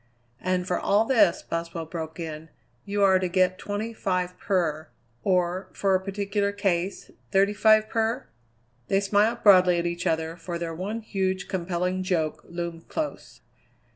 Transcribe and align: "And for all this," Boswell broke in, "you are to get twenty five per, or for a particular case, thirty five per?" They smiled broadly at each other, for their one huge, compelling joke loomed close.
"And 0.41 0.65
for 0.65 0.79
all 0.79 1.05
this," 1.05 1.43
Boswell 1.43 1.85
broke 1.85 2.19
in, 2.19 2.49
"you 2.85 3.03
are 3.03 3.19
to 3.19 3.27
get 3.27 3.59
twenty 3.59 3.93
five 3.93 4.35
per, 4.39 4.87
or 5.23 5.69
for 5.73 5.93
a 5.93 6.03
particular 6.03 6.51
case, 6.51 7.11
thirty 7.31 7.53
five 7.53 7.87
per?" 7.87 8.25
They 8.87 8.99
smiled 8.99 9.43
broadly 9.43 9.77
at 9.77 9.85
each 9.85 10.07
other, 10.07 10.35
for 10.37 10.57
their 10.57 10.73
one 10.73 11.01
huge, 11.01 11.47
compelling 11.47 12.01
joke 12.01 12.43
loomed 12.49 12.87
close. 12.87 13.41